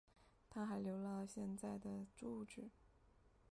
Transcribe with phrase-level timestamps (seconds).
[0.49, 2.71] 她还留下了现在的住址。